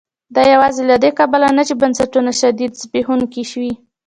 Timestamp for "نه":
1.57-1.63